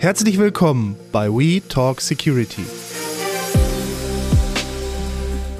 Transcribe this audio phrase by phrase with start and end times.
[0.00, 2.62] Herzlich willkommen bei We Talk Security,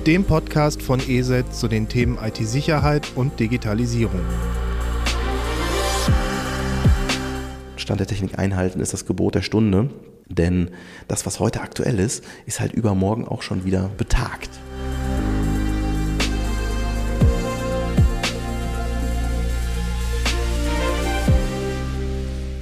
[0.07, 4.21] dem Podcast von ESET zu den Themen IT-Sicherheit und Digitalisierung.
[7.75, 9.91] Stand der Technik einhalten ist das Gebot der Stunde,
[10.29, 10.70] denn
[11.09, 14.50] das, was heute aktuell ist, ist halt übermorgen auch schon wieder betagt.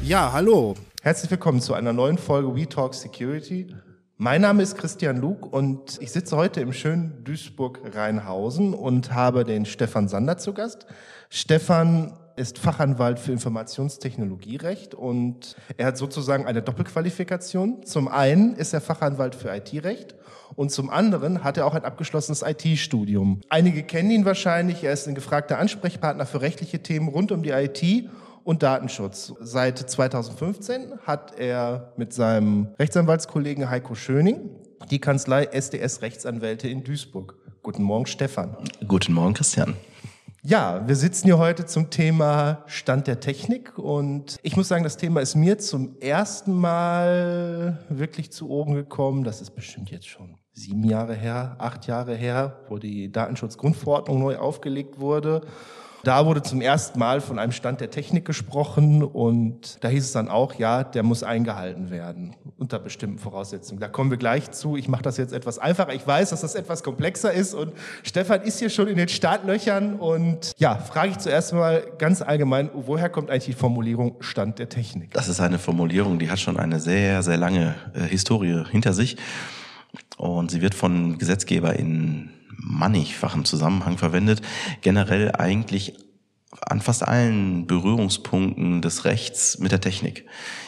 [0.03, 0.75] Ja, hallo.
[1.07, 3.73] Herzlich willkommen zu einer neuen Folge We Talk Security.
[4.17, 9.67] Mein Name ist Christian Luke und ich sitze heute im schönen Duisburg-Rheinhausen und habe den
[9.67, 10.85] Stefan Sander zu Gast.
[11.31, 17.85] Stefan ist Fachanwalt für Informationstechnologierecht und er hat sozusagen eine Doppelqualifikation.
[17.85, 20.17] Zum einen ist er Fachanwalt für IT-Recht
[20.57, 23.43] und zum anderen hat er auch ein abgeschlossenes IT-Studium.
[23.49, 24.83] Einige kennen ihn wahrscheinlich.
[24.83, 28.11] Er ist ein gefragter Ansprechpartner für rechtliche Themen rund um die IT
[28.47, 29.35] und Datenschutz.
[29.41, 34.51] Seit 2015 hat er mit seinem Rechtsanwaltskollegen Heiko Schöning
[34.89, 37.35] die Kanzlei SDS Rechtsanwälte in Duisburg.
[37.65, 38.57] Guten Morgen, Stefan.
[38.87, 39.75] Guten Morgen, Christian.
[40.43, 44.97] Ja, wir sitzen hier heute zum Thema Stand der Technik und ich muss sagen, das
[44.97, 49.25] Thema ist mir zum ersten Mal wirklich zu Ohren gekommen.
[49.25, 54.37] Das ist bestimmt jetzt schon sieben Jahre her, acht Jahre her, wo die Datenschutzgrundverordnung neu
[54.37, 55.41] aufgelegt wurde.
[56.07, 60.13] Da wurde zum ersten Mal von einem Stand der Technik gesprochen und da hieß es
[60.13, 63.81] dann auch, ja, der muss eingehalten werden unter bestimmten Voraussetzungen.
[63.81, 64.77] Da kommen wir gleich zu.
[64.77, 65.93] Ich mache das jetzt etwas einfacher.
[65.95, 67.73] Ich weiß, dass das etwas komplexer ist und
[68.05, 72.71] Stefan ist hier schon in den Startlöchern und ja, frage ich zuerst mal ganz allgemein,
[72.73, 75.13] woher kommt eigentlich die Formulierung Stand der Technik?
[75.13, 79.17] Das ist eine Formulierung, die hat schon eine sehr, sehr lange äh, Historie hinter sich
[80.19, 81.77] und sie wird von Gesetzgeber
[82.57, 84.43] mannigfachen Zusammenhang verwendet,
[84.83, 85.95] generell eigentlich
[86.61, 90.25] an fast allen Berührungspunkten des Rechts mit der Technik.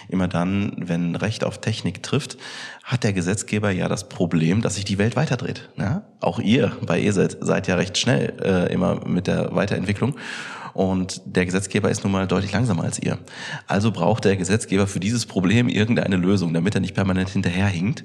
[0.08, 2.36] Immer dann, wenn Recht auf Technik trifft,
[2.84, 5.70] hat der Gesetzgeber ja das Problem, dass sich die Welt weiterdreht.
[5.76, 6.02] Ja?
[6.20, 10.16] Auch ihr bei ESET seid ja recht schnell äh, immer mit der Weiterentwicklung.
[10.74, 13.18] Und der Gesetzgeber ist nun mal deutlich langsamer als ihr.
[13.66, 18.04] Also braucht der Gesetzgeber für dieses Problem irgendeine Lösung, damit er nicht permanent hinterherhinkt.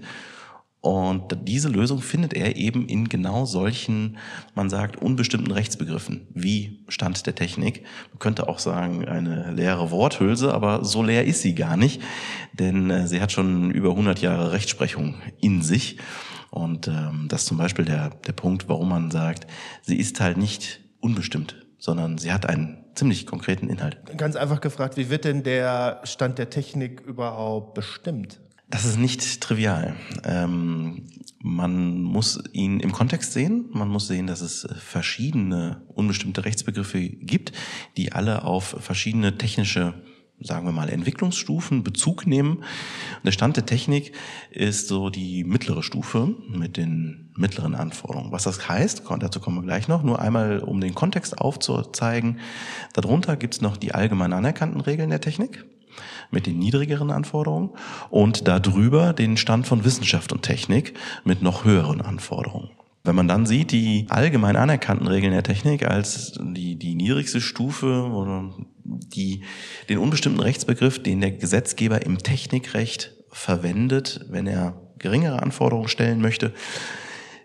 [0.83, 4.17] Und diese Lösung findet er eben in genau solchen,
[4.53, 7.83] man sagt, unbestimmten Rechtsbegriffen, wie Stand der Technik.
[8.11, 12.01] Man könnte auch sagen, eine leere Worthülse, aber so leer ist sie gar nicht,
[12.51, 15.99] denn äh, sie hat schon über 100 Jahre Rechtsprechung in sich.
[16.49, 19.47] Und ähm, das ist zum Beispiel der, der Punkt, warum man sagt,
[19.83, 23.99] sie ist halt nicht unbestimmt, sondern sie hat einen ziemlich konkreten Inhalt.
[24.17, 28.41] Ganz einfach gefragt, wie wird denn der Stand der Technik überhaupt bestimmt?
[28.73, 29.95] Das ist nicht trivial.
[30.23, 31.03] Ähm,
[31.37, 33.69] man muss ihn im Kontext sehen.
[33.71, 37.51] Man muss sehen, dass es verschiedene unbestimmte Rechtsbegriffe gibt,
[37.97, 39.93] die alle auf verschiedene technische
[40.39, 42.63] sagen wir mal, Entwicklungsstufen Bezug nehmen.
[43.23, 44.11] Der Stand der Technik
[44.49, 48.31] ist so die mittlere Stufe mit den mittleren Anforderungen.
[48.31, 52.39] Was das heißt, dazu kommen wir gleich noch, nur einmal, um den Kontext aufzuzeigen.
[52.93, 55.63] Darunter gibt es noch die allgemein anerkannten Regeln der Technik
[56.31, 57.71] mit den niedrigeren Anforderungen
[58.09, 60.93] und darüber den Stand von Wissenschaft und Technik
[61.23, 62.69] mit noch höheren Anforderungen.
[63.05, 68.05] Wenn man dann sieht, die allgemein anerkannten Regeln der Technik als die, die niedrigste Stufe
[68.05, 68.49] oder
[68.85, 69.43] die,
[69.89, 76.53] den unbestimmten Rechtsbegriff, den der Gesetzgeber im Technikrecht verwendet, wenn er geringere Anforderungen stellen möchte,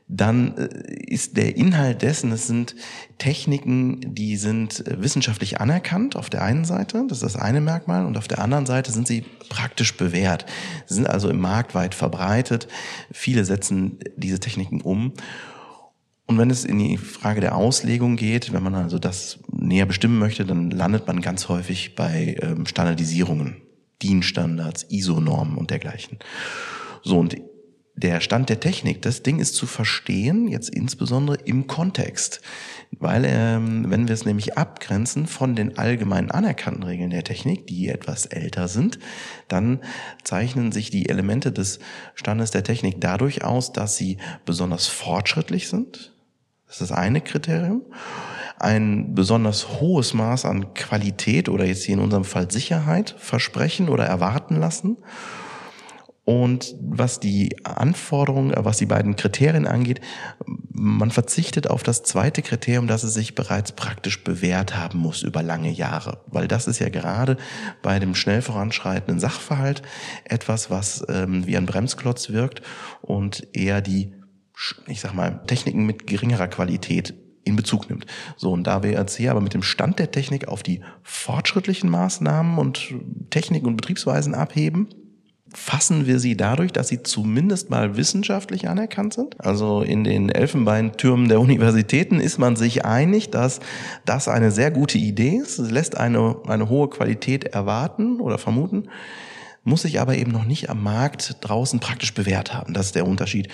[0.08, 0.68] dann äh,
[1.06, 2.74] ist der Inhalt dessen, es sind
[3.18, 8.06] Techniken, die sind äh, wissenschaftlich anerkannt auf der einen Seite, das ist das eine Merkmal,
[8.06, 10.46] und auf der anderen Seite sind sie praktisch bewährt.
[10.86, 12.68] Sie sind also im Markt weit verbreitet.
[13.12, 15.12] Viele setzen diese Techniken um.
[16.26, 20.18] Und wenn es in die Frage der Auslegung geht, wenn man also das näher bestimmen
[20.18, 23.62] möchte, dann landet man ganz häufig bei ähm, Standardisierungen,
[24.02, 26.18] DIN-Standards, ISO-Normen und dergleichen.
[27.02, 27.36] So, und
[27.98, 32.40] der Stand der Technik, das Ding ist zu verstehen, jetzt insbesondere im Kontext.
[32.92, 37.88] Weil, ähm, wenn wir es nämlich abgrenzen von den allgemein anerkannten Regeln der Technik, die
[37.88, 38.98] etwas älter sind,
[39.48, 39.80] dann
[40.22, 41.80] zeichnen sich die Elemente des
[42.14, 46.12] Standes der Technik dadurch aus, dass sie besonders fortschrittlich sind.
[46.66, 47.82] Das ist das eine Kriterium.
[48.58, 54.04] Ein besonders hohes Maß an Qualität oder jetzt hier in unserem Fall Sicherheit versprechen oder
[54.04, 54.96] erwarten lassen
[56.28, 60.02] und was die Anforderungen, was die beiden Kriterien angeht,
[60.44, 65.42] man verzichtet auf das zweite Kriterium, dass es sich bereits praktisch bewährt haben muss über
[65.42, 66.20] lange Jahre.
[66.26, 67.38] Weil das ist ja gerade
[67.80, 69.80] bei dem schnell voranschreitenden Sachverhalt
[70.24, 72.60] etwas, was ähm, wie ein Bremsklotz wirkt
[73.00, 74.12] und eher die,
[74.86, 77.14] ich sag mal, Techniken mit geringerer Qualität
[77.44, 78.04] in Bezug nimmt.
[78.36, 81.88] So, und da wir jetzt hier aber mit dem Stand der Technik auf die fortschrittlichen
[81.88, 82.92] Maßnahmen und
[83.30, 84.88] Techniken und Betriebsweisen abheben,
[85.54, 89.40] fassen wir sie dadurch, dass sie zumindest mal wissenschaftlich anerkannt sind.
[89.40, 93.60] Also in den Elfenbeintürmen der Universitäten ist man sich einig, dass
[94.04, 95.58] das eine sehr gute Idee ist.
[95.58, 98.88] Es lässt eine, eine hohe Qualität erwarten oder vermuten,
[99.64, 102.74] muss sich aber eben noch nicht am Markt draußen praktisch bewährt haben.
[102.74, 103.48] Das ist der Unterschied.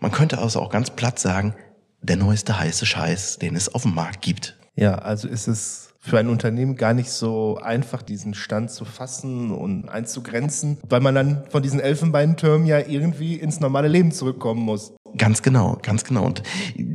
[0.00, 1.54] Man könnte also auch ganz platt sagen,
[2.02, 4.58] der neueste heiße Scheiß, den es auf dem Markt gibt.
[4.74, 9.50] Ja, also ist es für ein Unternehmen gar nicht so einfach, diesen Stand zu fassen
[9.50, 14.94] und einzugrenzen, weil man dann von diesen Elfenbeintürmen ja irgendwie ins normale Leben zurückkommen muss.
[15.18, 16.24] Ganz genau, ganz genau.
[16.24, 16.42] Und,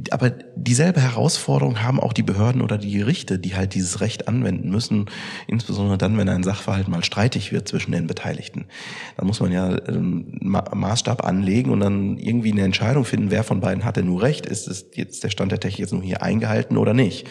[0.10, 4.70] aber dieselbe Herausforderung haben auch die Behörden oder die Gerichte, die halt dieses Recht anwenden
[4.70, 5.06] müssen,
[5.48, 8.66] insbesondere dann, wenn ein Sachverhalt mal streitig wird zwischen den Beteiligten.
[9.18, 13.60] Da muss man ja ähm, Maßstab anlegen und dann irgendwie eine Entscheidung finden, wer von
[13.60, 16.24] beiden hat denn nur Recht, ist es jetzt der Stand der Technik jetzt nur hier
[16.24, 17.28] eingehalten oder nicht.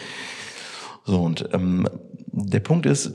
[1.05, 1.87] So, und ähm,
[2.27, 3.13] der Punkt ist,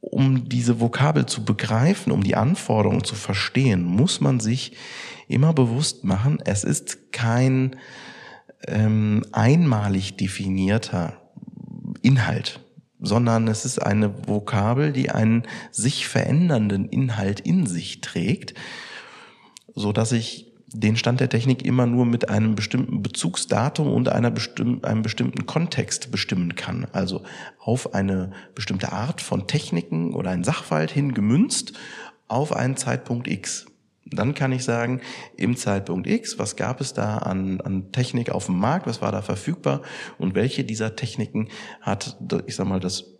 [0.00, 4.76] um diese Vokabel zu begreifen, um die Anforderungen zu verstehen, muss man sich
[5.26, 7.76] immer bewusst machen, es ist kein
[8.66, 11.20] ähm, einmalig definierter
[12.02, 12.60] Inhalt,
[13.00, 15.42] sondern es ist eine Vokabel, die einen
[15.72, 18.54] sich verändernden Inhalt in sich trägt,
[19.74, 24.30] so dass ich den Stand der Technik immer nur mit einem bestimmten Bezugsdatum und einer
[24.30, 26.86] bestimmten, einem bestimmten Kontext bestimmen kann.
[26.92, 27.22] Also
[27.58, 31.72] auf eine bestimmte Art von Techniken oder einen Sachverhalt hin gemünzt
[32.28, 33.66] auf einen Zeitpunkt X.
[34.04, 35.00] Dann kann ich sagen,
[35.36, 39.12] im Zeitpunkt X, was gab es da an, an Technik auf dem Markt, was war
[39.12, 39.82] da verfügbar
[40.18, 41.48] und welche dieser Techniken
[41.80, 42.16] hat,
[42.46, 43.17] ich sag mal, das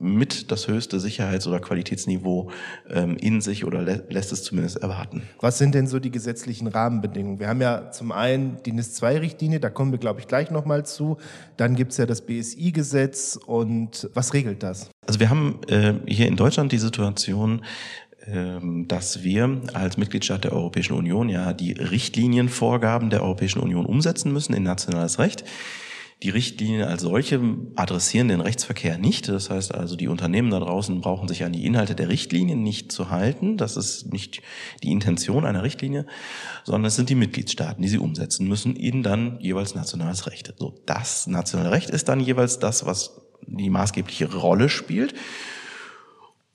[0.00, 2.50] mit das höchste Sicherheits- oder Qualitätsniveau
[2.88, 5.22] ähm, in sich oder lä lässt es zumindest erwarten.
[5.40, 7.38] Was sind denn so die gesetzlichen Rahmenbedingungen?
[7.38, 11.18] Wir haben ja zum einen die NIS-2-Richtlinie, da kommen wir, glaube ich, gleich nochmal zu.
[11.58, 14.90] Dann gibt's ja das BSI-Gesetz und was regelt das?
[15.06, 17.62] Also wir haben äh, hier in Deutschland die Situation,
[18.26, 24.32] ähm, dass wir als Mitgliedstaat der Europäischen Union ja die Richtlinienvorgaben der Europäischen Union umsetzen
[24.32, 25.44] müssen in nationales Recht.
[26.22, 27.40] Die Richtlinien als solche
[27.76, 29.28] adressieren den Rechtsverkehr nicht.
[29.28, 32.92] Das heißt also, die Unternehmen da draußen brauchen sich an die Inhalte der Richtlinien nicht
[32.92, 33.56] zu halten.
[33.56, 34.42] Das ist nicht
[34.82, 36.04] die Intention einer Richtlinie,
[36.64, 40.52] sondern es sind die Mitgliedstaaten, die sie umsetzen müssen, ihnen dann jeweils nationales Recht.
[40.58, 45.14] So, das nationale Recht ist dann jeweils das, was die maßgebliche Rolle spielt.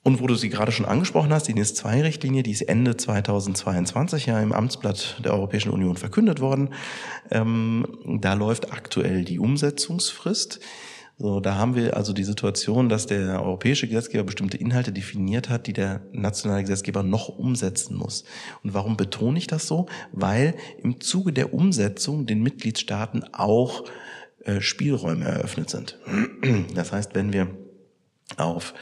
[0.06, 4.40] Und wo du sie gerade schon angesprochen hast, die NIS-2-Richtlinie, die ist Ende 2022 ja
[4.40, 6.76] im Amtsblatt der Europäischen Union verkündet worden.
[7.32, 7.88] Ähm,
[8.22, 10.60] da läuft aktuell die Umsetzungsfrist.
[11.18, 15.66] So, da haben wir also die Situation, dass der europäische Gesetzgeber bestimmte Inhalte definiert hat,
[15.66, 18.26] die der nationale Gesetzgeber noch umsetzen muss.
[18.62, 19.88] Und warum betone ich das so?
[20.12, 20.54] Weil
[20.84, 23.86] im Zuge der Umsetzung den Mitgliedstaaten auch
[24.44, 25.98] äh, Spielräume eröffnet sind.
[26.76, 27.48] Das heißt, wenn wir
[28.38, 28.76] auf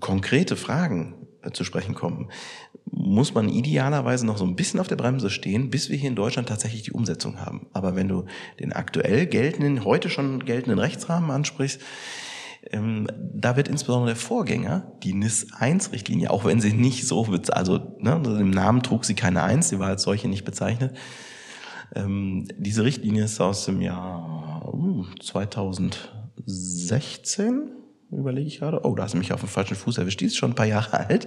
[0.00, 2.30] konkrete Fragen äh, zu sprechen kommen,
[2.90, 6.16] muss man idealerweise noch so ein bisschen auf der Bremse stehen, bis wir hier in
[6.16, 7.66] Deutschland tatsächlich die Umsetzung haben.
[7.72, 8.24] Aber wenn du
[8.60, 11.80] den aktuell geltenden, heute schon geltenden Rechtsrahmen ansprichst,
[12.70, 18.22] ähm, da wird insbesondere der Vorgänger, die NIS-1-Richtlinie, auch wenn sie nicht so, also ne,
[18.24, 20.96] im Namen trug sie keine 1, sie war als solche nicht bezeichnet.
[21.94, 27.73] Ähm, diese Richtlinie ist aus dem Jahr uh, 2016
[28.10, 28.84] überlege ich gerade.
[28.84, 30.20] Oh, da hast du mich auf dem falschen Fuß erwischt.
[30.20, 31.26] Die ist schon ein paar Jahre alt.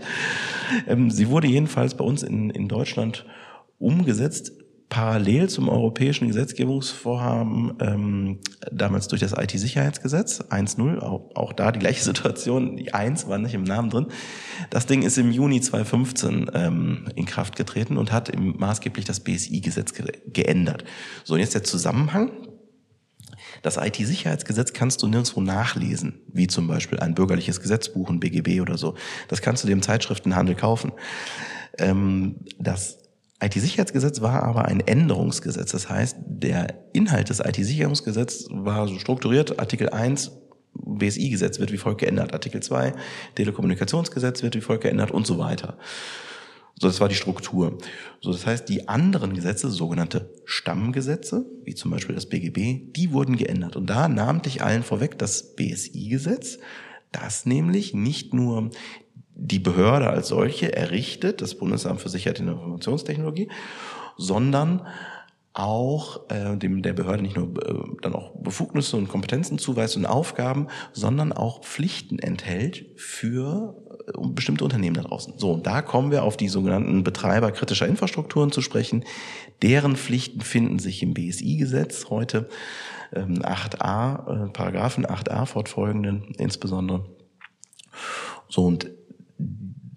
[0.87, 3.25] Ähm, sie wurde jedenfalls bei uns in, in Deutschland
[3.79, 4.51] umgesetzt,
[4.89, 8.39] parallel zum europäischen Gesetzgebungsvorhaben, ähm,
[8.71, 13.53] damals durch das IT-Sicherheitsgesetz 1.0, auch, auch da die gleiche Situation, die 1 war nicht
[13.53, 14.07] im Namen drin.
[14.69, 19.19] Das Ding ist im Juni 2015 ähm, in Kraft getreten und hat im, maßgeblich das
[19.19, 20.85] BSI-Gesetz ge geändert.
[21.25, 22.46] So, und jetzt der Zusammenhang.
[23.61, 28.77] Das IT-Sicherheitsgesetz kannst du nirgendwo nachlesen, wie zum Beispiel ein bürgerliches Gesetzbuch, ein BGB oder
[28.77, 28.95] so.
[29.27, 30.91] Das kannst du im Zeitschriftenhandel kaufen.
[31.77, 32.99] Ähm, das
[33.41, 35.71] IT-Sicherheitsgesetz war aber ein Änderungsgesetz.
[35.71, 39.59] Das heißt, der Inhalt des IT-Sicherungsgesetzes war so strukturiert.
[39.59, 40.31] Artikel 1
[40.73, 42.33] BSI-Gesetz wird wie folgt geändert.
[42.33, 42.93] Artikel 2
[43.35, 45.77] Telekommunikationsgesetz wird wie folgt geändert und so weiter.
[46.79, 47.77] So, das war die Struktur.
[48.21, 53.35] So, das heißt, die anderen Gesetze, sogenannte Stammgesetze, wie zum Beispiel das BGB, die wurden
[53.35, 53.75] geändert.
[53.75, 56.59] Und da namentlich allen vorweg das BSI-Gesetz,
[57.11, 58.69] das nämlich nicht nur
[59.33, 63.49] die Behörde als solche errichtet, das Bundesamt für Sicherheit in der Informationstechnologie,
[64.17, 64.85] sondern
[65.57, 70.05] auch äh, dem der Behörde nicht nur äh, dann auch Befugnisse und Kompetenzen zuweist und
[70.05, 73.75] Aufgaben, sondern auch Pflichten enthält für
[74.07, 75.33] äh, bestimmte Unternehmen da draußen.
[75.37, 79.03] So, und da kommen wir auf die sogenannten Betreiber kritischer Infrastrukturen zu sprechen.
[79.63, 82.49] Deren Pflichten finden sich im BSI-Gesetz heute,
[83.13, 87.05] ähm, 8a, äh, Paragraphen 8a fortfolgenden insbesondere.
[88.47, 88.91] So, und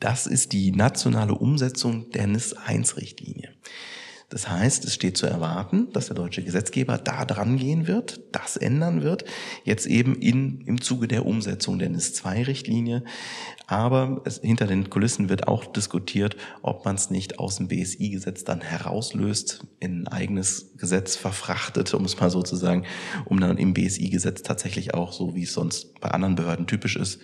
[0.00, 3.50] Das ist die nationale Umsetzung der NIS-1-Richtlinie.
[4.30, 8.56] Das heißt, es steht zu erwarten, dass der deutsche Gesetzgeber da dran gehen wird, das
[8.56, 9.24] ändern wird,
[9.64, 13.02] jetzt eben in, im Zuge der Umsetzung der NIS-2-Richtlinie.
[13.66, 18.44] Aber es, hinter den Kulissen wird auch diskutiert, ob man es nicht aus dem BSI-Gesetz
[18.44, 22.86] dann herauslöst, in ein eigenes Gesetz verfrachtet, um es mal so zu sagen,
[23.24, 27.18] um dann im BSI-Gesetz tatsächlich auch, so wie es sonst bei anderen Behörden typisch ist,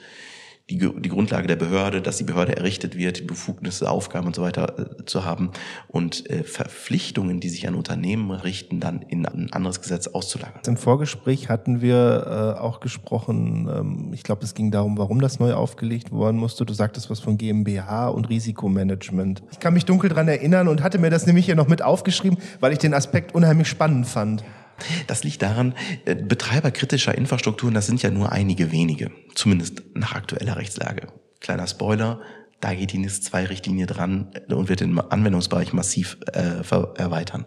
[0.68, 4.42] die, die Grundlage der Behörde, dass die Behörde errichtet wird, die Befugnisse, Aufgaben und so
[4.42, 5.52] weiter äh, zu haben
[5.86, 10.60] und äh, Verpflichtungen, die sich an Unternehmen richten, dann in ein anderes Gesetz auszulagern.
[10.66, 15.38] Im Vorgespräch hatten wir äh, auch gesprochen, ähm, ich glaube, es ging darum, warum das
[15.38, 16.66] neu aufgelegt worden musste.
[16.66, 19.44] Du sagtest was von GmbH und Risikomanagement.
[19.52, 22.38] Ich kann mich dunkel dran erinnern und hatte mir das nämlich hier noch mit aufgeschrieben,
[22.58, 24.42] weil ich den Aspekt unheimlich spannend fand.
[25.06, 30.14] Das liegt daran, äh, Betreiber kritischer Infrastrukturen, das sind ja nur einige wenige, zumindest nach
[30.14, 31.08] aktueller Rechtslage.
[31.40, 32.20] Kleiner Spoiler,
[32.60, 36.62] da geht die NIS-2-Richtlinie dran und wird den Anwendungsbereich massiv äh,
[36.96, 37.44] erweitern.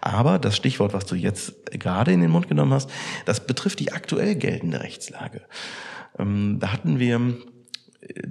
[0.00, 2.88] Aber das Stichwort, was du jetzt gerade in den Mund genommen hast,
[3.24, 5.42] das betrifft die aktuell geltende Rechtslage.
[6.18, 7.36] Ähm, da hatten wir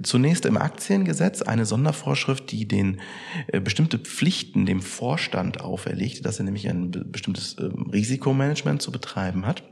[0.02, 3.00] zunächst im Aktiengesetz eine Sondervorschrift, die den
[3.48, 9.46] äh, bestimmte Pflichten dem Vorstand auferlegte, dass er nämlich ein bestimmtes äh, Risikomanagement zu betreiben
[9.46, 9.62] hat.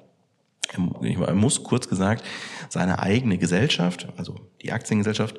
[0.72, 2.24] Er muss kurz gesagt
[2.68, 5.36] seine eigene Gesellschaft, also die Aktiengesellschaft,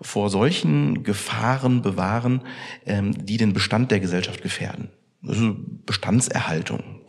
[0.00, 2.42] vor solchen Gefahren bewahren,
[2.86, 4.88] ähm, die den Bestand der Gesellschaft gefährden.
[5.26, 5.54] Also
[5.86, 7.01] Bestandserhaltung,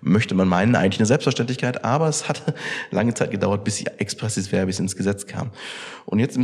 [0.00, 2.54] möchte man meinen, eigentlich eine Selbstverständlichkeit, aber es hat
[2.90, 5.50] lange Zeit gedauert, bis sie expressis verbis ins Gesetz kam.
[6.06, 6.38] Und jetzt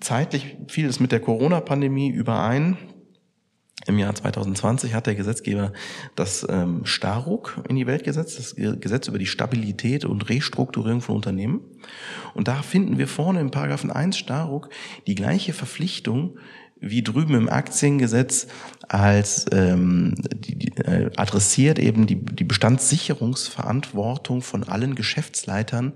[0.00, 2.76] zeitlich fiel es mit der Corona-Pandemie überein.
[3.86, 5.72] Im Jahr 2020 hat der Gesetzgeber
[6.14, 11.16] das ähm, Staruk in die Welt gesetzt, das Gesetz über die Stabilität und Restrukturierung von
[11.16, 11.60] Unternehmen.
[12.34, 14.68] Und da finden wir vorne im Paragraphen 1 Staruk
[15.06, 16.36] die gleiche Verpflichtung
[16.80, 18.46] wie drüben im Aktiengesetz
[18.88, 25.92] als ähm, die, die, äh, adressiert eben die, die Bestandssicherungsverantwortung von allen Geschäftsleitern,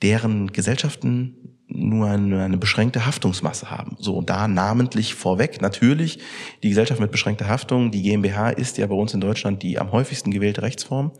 [0.00, 3.96] deren Gesellschaften nur eine, eine beschränkte Haftungsmasse haben.
[3.98, 6.18] So, da namentlich vorweg natürlich
[6.62, 9.90] die Gesellschaft mit beschränkter Haftung, die GmbH ist ja bei uns in Deutschland die am
[9.92, 11.12] häufigsten gewählte Rechtsform,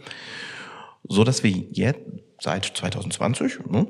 [1.08, 2.00] so dass wir jetzt
[2.42, 3.86] seit 2020 ne,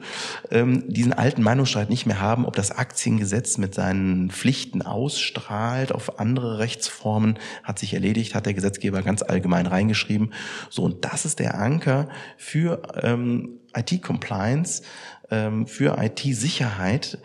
[0.51, 6.19] ähm, diesen alten Meinungsstreit nicht mehr haben, ob das Aktiengesetz mit seinen Pflichten ausstrahlt auf
[6.19, 10.35] andere Rechtsformen, hat sich erledigt, hat der Gesetzgeber ganz allgemein reingeschrieben.
[10.69, 14.83] So, und das ist der Anker für ähm, IT-Compliance,
[15.31, 17.19] ähm, für IT-Sicherheit,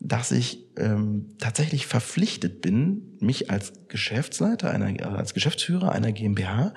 [0.00, 6.72] dass ich ähm, tatsächlich verpflichtet bin, mich als Geschäftsleiter, einer, als Geschäftsführer einer GmbH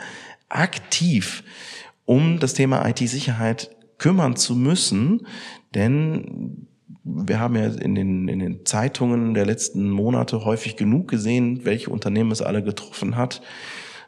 [0.50, 1.44] aktiv
[2.06, 5.28] um das Thema IT-Sicherheit kümmern zu müssen,
[5.74, 6.68] denn
[7.04, 11.90] wir haben ja in den, in den Zeitungen der letzten Monate häufig genug gesehen, welche
[11.90, 13.42] Unternehmen es alle getroffen hat.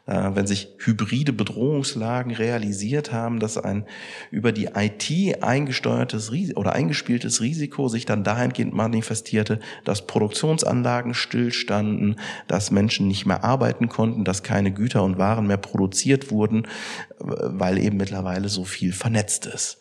[0.06, 3.86] Äh, wenn sich hybride Bedrohungslagen realisiert haben, dass ein
[4.30, 12.70] über die IT eingesteuertes oder eingespieltes Risiko sich dann dahingehend manifestierte, dass Produktionsanlagen stillstanden, dass
[12.70, 16.68] Menschen nicht mehr arbeiten konnten, dass keine Güter und Waren mehr produziert wurden,
[17.18, 19.78] weil eben mittlerweile so viel vernetzt ist.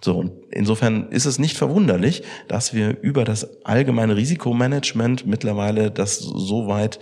[0.00, 6.18] So, und insofern ist es nicht verwunderlich, dass wir über das allgemeine Risikomanagement mittlerweile das
[6.18, 7.00] so weit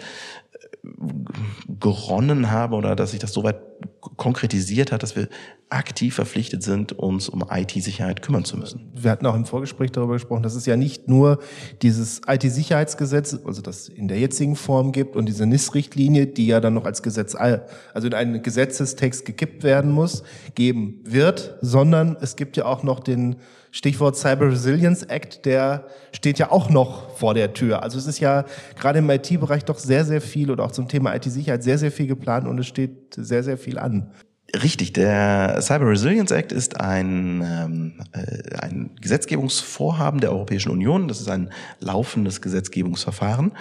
[1.80, 3.71] geronnen habe oder dass sich das so weit
[4.16, 5.28] konkretisiert hat, dass wir
[5.68, 8.92] aktiv verpflichtet sind, uns um IT-Sicherheit kümmern zu müssen.
[8.94, 11.38] Wir hatten auch im Vorgespräch darüber gesprochen, dass es ja nicht nur
[11.80, 16.74] dieses IT-Sicherheitsgesetz, also das in der jetzigen Form gibt und diese NIS-Richtlinie, die ja dann
[16.74, 20.24] noch als Gesetz, also in einen Gesetzestext gekippt werden muss,
[20.54, 23.36] geben wird, sondern es gibt ja auch noch den
[23.74, 27.82] Stichwort Cyber Resilience Act, der steht ja auch noch vor der Tür.
[27.82, 28.44] Also es ist ja
[28.78, 32.06] gerade im IT-Bereich doch sehr, sehr viel oder auch zum Thema IT-Sicherheit sehr, sehr viel
[32.06, 34.10] geplant und es steht sehr, sehr viel an.
[34.54, 41.08] Richtig, der Cyber Resilience Act ist ein, ähm, äh, ein Gesetzgebungsvorhaben der Europäischen Union.
[41.08, 41.50] Das ist ein
[41.80, 43.52] laufendes Gesetzgebungsverfahren.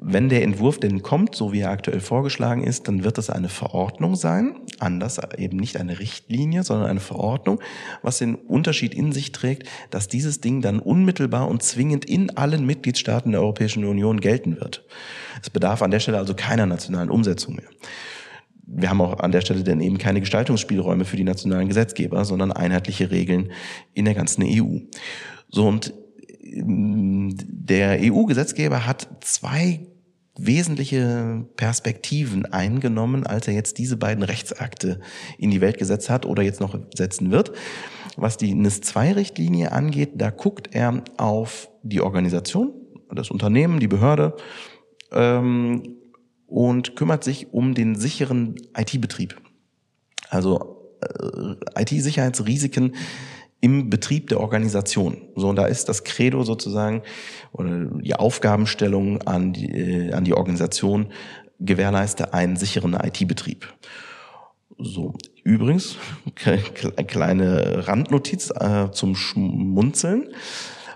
[0.00, 3.48] Wenn der Entwurf denn kommt, so wie er aktuell vorgeschlagen ist, dann wird das eine
[3.48, 7.60] Verordnung sein, anders eben nicht eine Richtlinie, sondern eine Verordnung,
[8.02, 12.64] was den Unterschied in sich trägt, dass dieses Ding dann unmittelbar und zwingend in allen
[12.64, 14.84] Mitgliedstaaten der Europäischen Union gelten wird.
[15.42, 17.68] Es bedarf an der Stelle also keiner nationalen Umsetzung mehr.
[18.70, 22.52] Wir haben auch an der Stelle dann eben keine Gestaltungsspielräume für die nationalen Gesetzgeber, sondern
[22.52, 23.50] einheitliche Regeln
[23.94, 24.80] in der ganzen EU.
[25.48, 25.94] So und
[26.42, 29.80] der EU-Gesetzgeber hat zwei
[30.38, 35.00] wesentliche Perspektiven eingenommen, als er jetzt diese beiden Rechtsakte
[35.36, 37.52] in die Welt gesetzt hat oder jetzt noch setzen wird.
[38.16, 42.72] Was die NIS-2-Richtlinie angeht, da guckt er auf die Organisation
[43.10, 44.36] das Unternehmen, die Behörde,
[45.12, 45.97] ähm,
[46.48, 49.40] und kümmert sich um den sicheren IT-Betrieb.
[50.30, 52.96] Also äh, IT-Sicherheitsrisiken
[53.60, 55.28] im Betrieb der Organisation.
[55.36, 57.02] So, und da ist das Credo sozusagen
[57.52, 61.12] oder die Aufgabenstellung an die, äh, an die Organisation
[61.60, 63.66] gewährleiste einen sicheren IT-Betrieb.
[64.78, 65.96] So, übrigens,
[67.06, 70.28] kleine Randnotiz äh, zum Schmunzeln.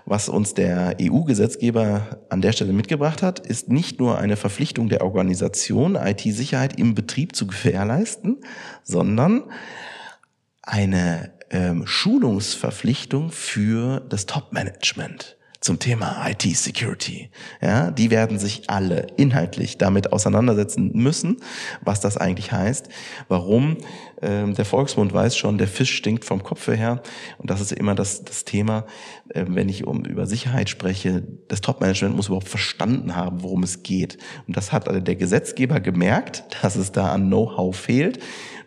[0.05, 5.03] Was uns der EU-Gesetzgeber an der Stelle mitgebracht hat, ist nicht nur eine Verpflichtung der
[5.03, 8.41] Organisation, IT-Sicherheit im Betrieb zu gewährleisten,
[8.83, 9.43] sondern
[10.61, 17.29] eine ähm, Schulungsverpflichtung für das Top-Management zum Thema IT-Security.
[17.61, 21.37] Ja, die werden sich alle inhaltlich damit auseinandersetzen müssen,
[21.81, 22.89] was das eigentlich heißt,
[23.29, 23.77] warum
[24.21, 27.01] ähm, der Volksmund weiß schon, der Fisch stinkt vom Kopf her.
[27.37, 28.85] Und das ist immer das, das Thema,
[29.29, 31.23] äh, wenn ich um, über Sicherheit spreche.
[31.47, 34.17] Das Top-Management muss überhaupt verstanden haben, worum es geht.
[34.47, 38.19] Und das hat also der Gesetzgeber gemerkt, dass es da an Know-how fehlt.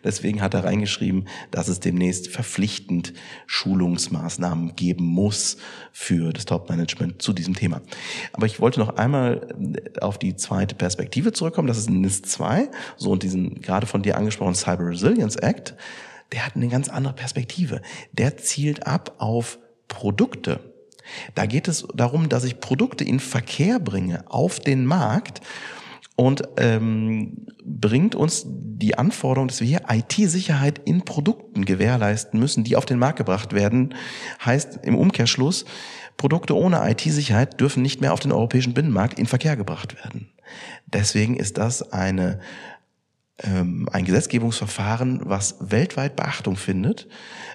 [0.03, 3.13] Deswegen hat er reingeschrieben, dass es demnächst verpflichtend
[3.45, 5.57] Schulungsmaßnahmen geben muss
[5.91, 7.81] für das Top-Management zu diesem Thema.
[8.33, 11.67] Aber ich wollte noch einmal äh, auf die zweite Perspektive zurückkommen.
[11.67, 15.75] Das ist NIS 2, so und diesen gerade von dir angesprochenen Cyber Resilience Act.
[16.31, 17.81] Der hat eine ganz andere Perspektive.
[18.11, 20.59] Der zielt ab auf Produkte.
[21.35, 25.41] Da geht es darum, dass ich Produkte in Verkehr bringe auf den Markt
[26.17, 32.75] und ähm, bringt uns die Anforderung, dass wir hier IT-Sicherheit in Produkten gewährleisten müssen, die
[32.75, 33.93] auf den Markt gebracht werden.
[34.43, 35.65] Heißt im Umkehrschluss,
[36.17, 40.29] Produkte ohne IT-Sicherheit dürfen nicht mehr auf den europäischen Binnenmarkt in Verkehr gebracht werden.
[40.87, 42.39] Deswegen ist das eine
[43.43, 47.07] ein Gesetzgebungsverfahren, was weltweit Beachtung findet.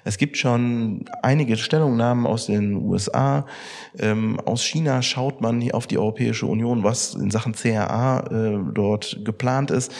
[0.05, 3.45] Es gibt schon einige Stellungnahmen aus den USA.
[3.99, 8.59] Ähm, aus China schaut man hier auf die Europäische Union, was in Sachen CRA äh,
[8.73, 9.91] dort geplant ist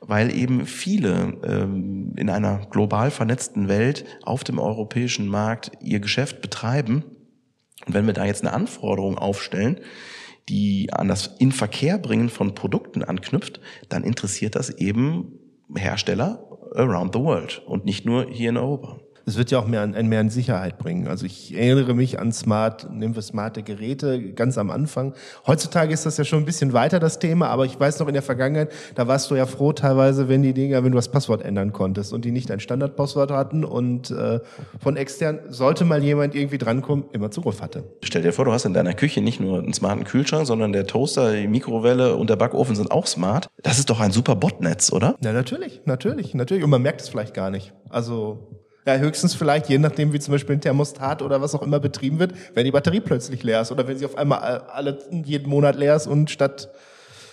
[0.00, 6.40] weil eben viele ähm, in einer global vernetzten Welt auf dem europäischen Markt ihr Geschäft
[6.40, 7.04] betreiben.
[7.86, 9.80] Und wenn wir da jetzt eine Anforderung aufstellen,
[10.48, 15.38] die an das Inverkehrbringen von Produkten anknüpft, dann interessiert das eben
[15.74, 19.82] Hersteller around the world und nicht nur hier in Europa es wird ja auch mehr,
[19.82, 21.08] an, mehr an Sicherheit bringen.
[21.08, 25.14] Also ich erinnere mich an smart, nehmen wir smarte Geräte ganz am Anfang.
[25.46, 28.14] Heutzutage ist das ja schon ein bisschen weiter, das Thema, aber ich weiß noch in
[28.14, 31.42] der Vergangenheit, da warst du ja froh teilweise, wenn die Dinger, wenn du das Passwort
[31.42, 34.40] ändern konntest und die nicht ein Standardpasswort hatten und äh,
[34.80, 37.84] von extern sollte mal jemand irgendwie drankommen, immer Zugriff hatte.
[38.02, 40.86] Stell dir vor, du hast in deiner Küche nicht nur einen smarten Kühlschrank, sondern der
[40.86, 43.48] Toaster, die Mikrowelle und der Backofen sind auch smart.
[43.62, 45.16] Das ist doch ein super Botnetz, oder?
[45.22, 46.64] Ja, natürlich, natürlich, natürlich.
[46.64, 47.72] Und man merkt es vielleicht gar nicht.
[47.88, 51.80] Also ja, höchstens vielleicht, je nachdem, wie zum Beispiel ein Thermostat oder was auch immer
[51.80, 55.48] betrieben wird, wenn die Batterie plötzlich leer ist oder wenn sie auf einmal alle, jeden
[55.48, 56.70] Monat leer ist und statt,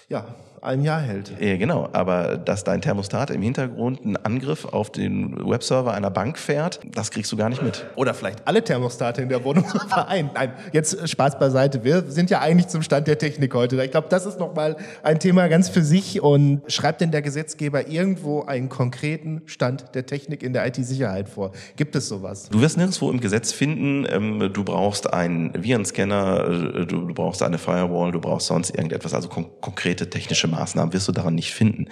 [0.10, 0.26] ja,
[0.62, 1.34] ein Jahr hält.
[1.40, 6.38] Ja, genau, aber dass dein Thermostat im Hintergrund einen Angriff auf den Webserver einer Bank
[6.38, 7.86] fährt, das kriegst du gar nicht mit.
[7.96, 10.32] Oder vielleicht alle Thermostate in der Wohnung vereint.
[10.34, 11.84] Nein, jetzt Spaß beiseite.
[11.84, 13.84] Wir sind ja eigentlich zum Stand der Technik heute.
[13.84, 16.22] Ich glaube, das ist nochmal ein Thema ganz für sich.
[16.22, 21.52] Und schreibt denn der Gesetzgeber irgendwo einen konkreten Stand der Technik in der IT-Sicherheit vor?
[21.76, 22.50] Gibt es sowas?
[22.50, 27.58] Du wirst nirgendwo im Gesetz finden, ähm, du brauchst einen Virenscanner, äh, du, brauchst eine
[27.58, 31.54] Firewall, du brauchst sonst irgendetwas, also kon konkrete technische politische Maßnahmen wirst du daran nicht
[31.54, 31.88] finden.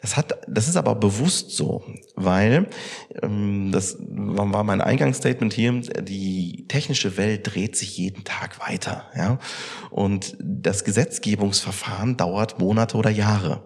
[0.00, 1.84] Das hat, das ist aber bewusst so,
[2.16, 2.66] weil
[3.22, 5.72] ähm, das war mein Eingangsstatement hier.
[6.02, 9.38] Die technische Welt dreht sich jeden Tag weiter, ja,
[9.90, 13.62] und das Gesetzgebungsverfahren dauert Monate oder Jahre.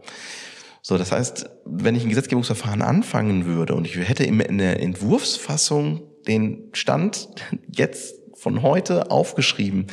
[0.82, 6.02] So, das heißt, wenn ich ein Gesetzgebungsverfahren anfangen würde und ich hätte in der Entwurfsfassung
[6.28, 7.28] den Stand
[7.74, 9.86] jetzt von heute aufgeschrieben,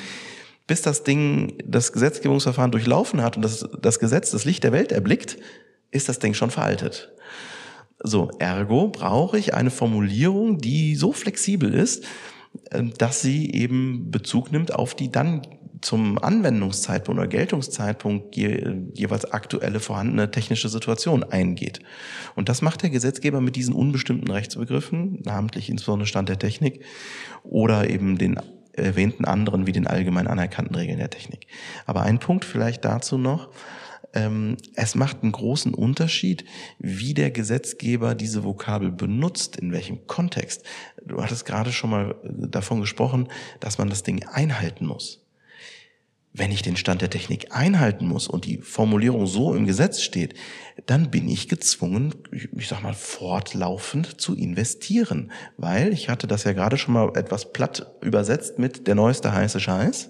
[0.68, 4.92] bis das Ding das Gesetzgebungsverfahren durchlaufen hat und das, das Gesetz das Licht der Welt
[4.92, 5.38] erblickt,
[5.92, 7.12] ist das Ding schon veraltet.
[8.00, 12.06] So, ergo brauche ich eine Formulierung, die so flexibel ist,
[12.72, 15.42] äh, dass sie eben Bezug nimmt auf die dann
[15.84, 21.80] zum Anwendungszeitpunkt oder Geltungszeitpunkt je, jeweils aktuelle vorhandene technische Situation eingeht.
[22.36, 26.84] Und das macht der Gesetzgeber mit diesen unbestimmten Rechtsbegriffen, namentlich insbesondere Stand der Technik
[27.44, 28.40] oder eben den
[28.74, 31.48] erwähnten anderen wie den allgemein anerkannten Regeln der Technik.
[31.86, 33.50] Aber ein Punkt vielleicht dazu noch.
[34.16, 36.46] Ähm, es macht einen großen Unterschied,
[36.78, 40.64] wie der Gesetzgeber diese Vokabel benutzt, in welchem Kontext.
[41.04, 43.28] Du hattest gerade schon mal davon gesprochen,
[43.60, 45.23] dass man das Ding einhalten muss
[46.34, 50.34] wenn ich den Stand der Technik einhalten muss und die Formulierung so im Gesetz steht,
[50.88, 55.32] dann bin ich gezwungen, ich sag mal, fortlaufend zu investieren.
[55.58, 59.60] Weil, ich hatte das ja gerade schon mal etwas platt übersetzt mit der neueste heiße
[59.60, 60.10] Scheiß.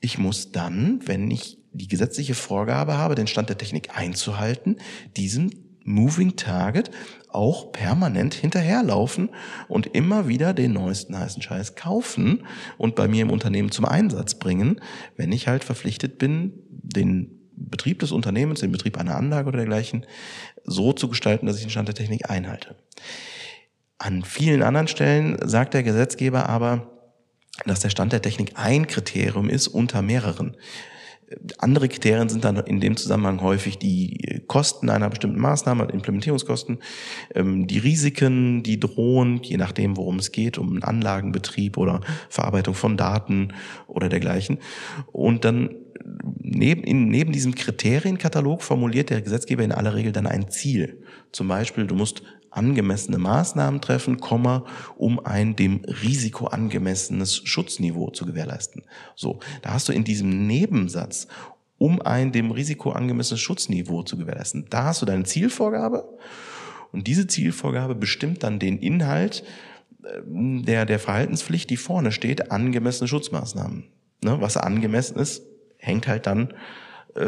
[0.00, 4.76] Ich muss dann, wenn ich die gesetzliche Vorgabe habe, den Stand der Technik einzuhalten,
[5.16, 5.50] diesem
[5.84, 6.90] Moving Target
[7.28, 9.30] auch permanent hinterherlaufen
[9.68, 12.46] und immer wieder den neuesten heißen Scheiß kaufen
[12.78, 14.80] und bei mir im Unternehmen zum Einsatz bringen,
[15.16, 20.06] wenn ich halt verpflichtet bin, den Betrieb des Unternehmens, den Betrieb einer Anlage oder dergleichen,
[20.64, 22.76] so zu gestalten, dass ich den Stand der Technik einhalte.
[23.98, 26.90] An vielen anderen Stellen sagt der Gesetzgeber aber,
[27.66, 30.56] dass der Stand der Technik ein Kriterium ist unter mehreren.
[31.58, 36.78] Andere Kriterien sind dann in dem Zusammenhang häufig die Kosten einer bestimmten Maßnahme, Implementierungskosten,
[37.34, 42.96] ähm, die Risiken, die drohen, je nachdem, worum es geht, um Anlagenbetrieb oder Verarbeitung von
[42.96, 43.52] Daten
[43.86, 44.58] oder dergleichen.
[45.12, 45.70] Und dann
[46.40, 51.02] neben, in, neben diesem Kriterienkatalog formuliert der Gesetzgeber in aller Regel dann ein Ziel.
[51.32, 52.22] Zum Beispiel, du musst
[52.56, 54.64] angemessene Maßnahmen treffen, Komma,
[54.96, 58.82] um ein dem Risiko angemessenes Schutzniveau zu gewährleisten.
[59.16, 61.26] So, da hast du in diesem Nebensatz,
[61.78, 66.08] um ein dem Risiko angemessenes Schutzniveau zu gewährleisten, da hast du deine Zielvorgabe
[66.92, 69.42] und diese Zielvorgabe bestimmt dann den Inhalt
[70.04, 73.84] äh, der, der Verhaltenspflicht, die vorne steht, angemessene Schutzmaßnahmen.
[74.22, 75.42] Ne, was angemessen ist,
[75.76, 76.54] hängt halt dann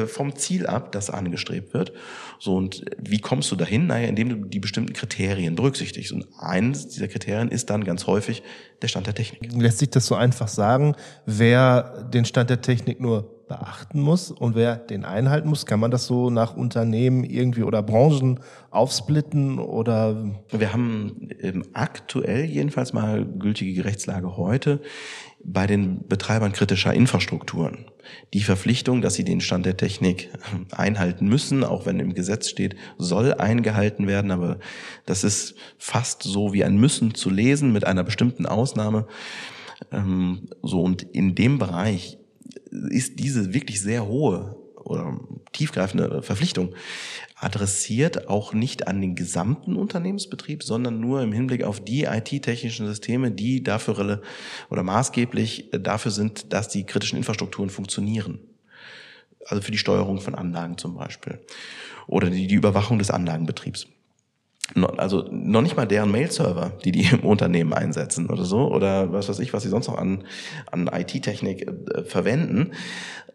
[0.06, 1.92] vom Ziel ab, das angestrebt wird.
[2.38, 3.86] So, und wie kommst du dahin?
[3.86, 6.12] Naja, indem du die bestimmten Kriterien berücksichtigst.
[6.12, 8.42] Und eines dieser Kriterien ist dann ganz häufig
[8.82, 9.52] der Stand der Technik.
[9.52, 14.54] Lässt sich das so einfach sagen, wer den Stand der Technik nur beachten muss und
[14.54, 15.66] wer den einhalten muss?
[15.66, 20.34] Kann man das so nach Unternehmen irgendwie oder Branchen aufsplitten oder?
[20.50, 21.28] Wir haben
[21.72, 24.80] aktuell jedenfalls mal gültige Rechtslage heute
[25.44, 27.86] bei den Betreibern kritischer Infrastrukturen.
[28.34, 30.30] Die Verpflichtung, dass sie den Stand der Technik
[30.72, 34.58] einhalten müssen, auch wenn im Gesetz steht, soll eingehalten werden, aber
[35.06, 39.06] das ist fast so wie ein Müssen zu lesen mit einer bestimmten Ausnahme.
[39.92, 42.18] Ähm, so und in dem Bereich
[42.90, 45.18] ist diese wirklich sehr hohe oder
[45.52, 46.74] tiefgreifende Verpflichtung
[47.38, 53.30] adressiert auch nicht an den gesamten Unternehmensbetrieb, sondern nur im Hinblick auf die IT-technischen Systeme,
[53.30, 54.22] die dafür
[54.70, 58.38] oder maßgeblich dafür sind, dass die kritischen Infrastrukturen funktionieren.
[59.44, 61.40] Also für die Steuerung von Anlagen zum Beispiel
[62.06, 63.86] oder die, die Überwachung des Anlagenbetriebs
[64.74, 69.28] also noch nicht mal deren Mail-Server, die die im Unternehmen einsetzen oder so, oder was
[69.28, 70.24] weiß ich, was sie sonst noch an,
[70.70, 72.72] an IT-Technik äh, verwenden.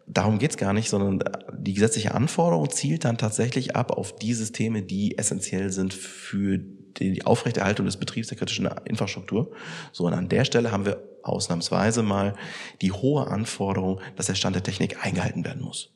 [0.06, 1.22] Darum geht's gar nicht, sondern
[1.56, 7.24] die gesetzliche Anforderung zielt dann tatsächlich ab auf die Systeme, die essentiell sind für die
[7.24, 9.52] Aufrechterhaltung des Betriebs der kritischen Infrastruktur.
[9.92, 12.34] So, und an der Stelle haben wir ausnahmsweise mal
[12.82, 15.92] die hohe Anforderung, dass der Stand der Technik eingehalten werden muss.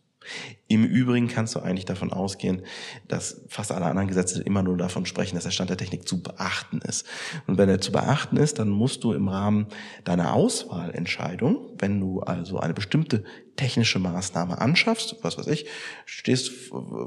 [0.69, 2.63] Im Übrigen kannst du eigentlich davon ausgehen,
[3.07, 6.23] dass fast alle anderen Gesetze immer nur davon sprechen, dass der Stand der Technik zu
[6.23, 7.07] beachten ist.
[7.47, 9.67] Und wenn er zu beachten ist, dann musst du im Rahmen
[10.05, 13.23] deiner Auswahlentscheidung, wenn du also eine bestimmte
[13.55, 15.67] technische Maßnahme anschaffst, was weiß ich,
[16.05, 16.51] stehst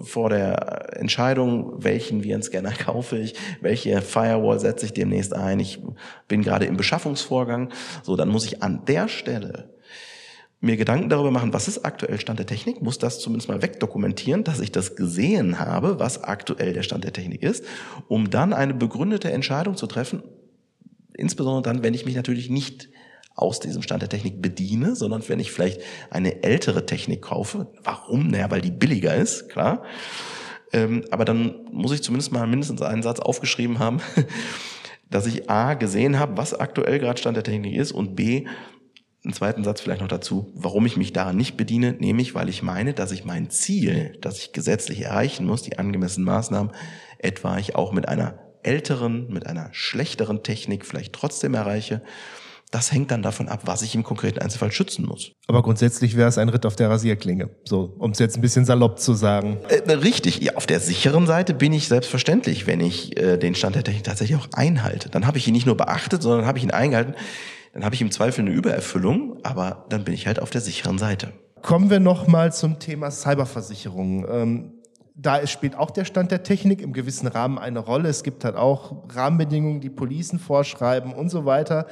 [0.02, 5.80] vor der Entscheidung, welchen Virenscanner kaufe ich, welche Firewall setze ich demnächst ein, ich
[6.28, 7.72] bin gerade im Beschaffungsvorgang,
[8.04, 9.79] so, dann muss ich an der Stelle
[10.62, 14.44] mir Gedanken darüber machen, was ist aktuell Stand der Technik, muss das zumindest mal wegdokumentieren,
[14.44, 17.64] dass ich das gesehen habe, was aktuell der Stand der Technik ist,
[18.08, 20.22] um dann eine begründete Entscheidung zu treffen,
[21.14, 22.90] insbesondere dann, wenn ich mich natürlich nicht
[23.36, 27.68] aus diesem Stand der Technik bediene, sondern wenn ich vielleicht eine ältere Technik kaufe.
[27.84, 28.28] Warum?
[28.28, 29.84] Naja, weil die billiger ist, klar.
[30.74, 34.02] Ähm, aber dann muss ich zumindest mal mindestens einen Satz aufgeschrieben haben,
[35.10, 38.46] dass ich A gesehen habe, was aktuell gerade Stand der Technik ist und B
[39.30, 42.64] einen zweiten Satz vielleicht noch dazu, warum ich mich daran nicht bediene, nämlich weil ich
[42.64, 46.72] meine, dass ich mein Ziel, das ich gesetzlich erreichen muss, die angemessenen Maßnahmen,
[47.20, 52.02] etwa ich auch mit einer älteren, mit einer schlechteren Technik vielleicht trotzdem erreiche.
[52.72, 55.32] Das hängt dann davon ab, was ich im konkreten Einzelfall schützen muss.
[55.48, 58.66] Aber grundsätzlich wäre es ein Ritt auf der Rasierklinge, so um es jetzt ein bisschen
[58.66, 59.60] salopp zu sagen.
[59.70, 63.76] Äh, richtig, ja, auf der sicheren Seite bin ich selbstverständlich, wenn ich äh, den Stand
[63.76, 65.10] der Technik tatsächlich auch einhalte.
[65.10, 67.14] Dann habe ich ihn nicht nur beachtet, sondern habe ich ihn eingehalten
[67.74, 70.98] dann habe ich im Zweifel eine Übererfüllung, aber dann bin ich halt auf der sicheren
[70.98, 71.34] Seite.
[71.62, 74.26] Kommen wir nochmal zum Thema Cyberversicherung.
[74.30, 74.74] Ähm,
[75.16, 78.08] da spielt auch der Stand der Technik im gewissen Rahmen eine Rolle.
[78.08, 81.88] Es gibt halt auch Rahmenbedingungen, die Policen vorschreiben und so weiter.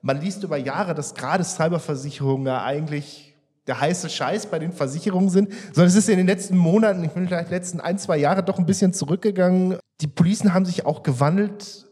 [0.00, 3.34] Man liest über Jahre, dass gerade Cyberversicherungen ja eigentlich
[3.66, 7.10] der heiße Scheiß bei den Versicherungen sind, sondern es ist in den letzten Monaten, ich
[7.10, 9.76] bin vielleicht letzten ein, zwei Jahre doch ein bisschen zurückgegangen.
[10.00, 11.89] Die Policen haben sich auch gewandelt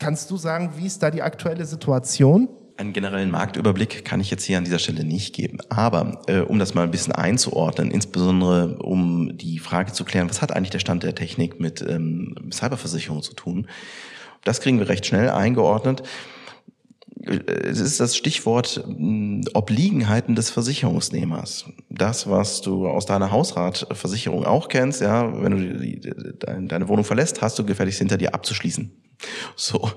[0.00, 2.48] Kannst du sagen, wie ist da die aktuelle Situation?
[2.78, 5.58] Einen generellen Marktüberblick kann ich jetzt hier an dieser Stelle nicht geben.
[5.68, 10.40] Aber äh, um das mal ein bisschen einzuordnen, insbesondere um die Frage zu klären, was
[10.40, 13.68] hat eigentlich der Stand der Technik mit ähm, Cyberversicherung zu tun,
[14.42, 16.02] das kriegen wir recht schnell eingeordnet.
[17.22, 21.66] es ist das Stichwort hm, Obliegenheiten des Versicherungsnehmers.
[21.90, 27.58] Das, was du aus deiner Hausratversicherung auch kennst, ja, wenn du deine Wohnung verlässt, hast
[27.58, 29.09] du gefälligst hinter dir abzuschließen.
[29.56, 29.90] So.